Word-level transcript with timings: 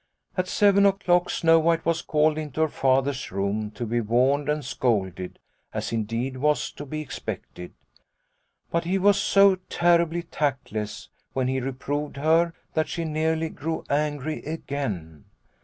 "At 0.35 0.47
seven 0.47 0.87
o'clock 0.87 1.29
Snow 1.29 1.59
White 1.59 1.85
was 1.85 2.01
called 2.01 2.39
into 2.39 2.61
her 2.61 2.67
Father's 2.67 3.31
room 3.31 3.69
to 3.75 3.85
be 3.85 4.01
warned 4.01 4.49
and 4.49 4.65
scolded, 4.65 5.37
as 5.75 5.93
indeed 5.93 6.37
was 6.37 6.71
to 6.71 6.87
be 6.87 7.01
expected. 7.01 7.73
But 8.71 8.85
he 8.85 8.97
was 8.97 9.21
so 9.21 9.57
terribly 9.69 10.23
tactless, 10.23 11.09
when 11.33 11.47
he 11.47 11.59
reproved 11.59 12.17
her, 12.17 12.53
that 12.73 12.89
she 12.89 13.05
nearly 13.05 13.49
grew 13.49 13.83
angry 13.91 14.41
again. 14.43 15.25